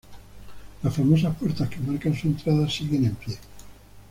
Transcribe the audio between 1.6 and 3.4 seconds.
que marcan su entrada siguen en pie.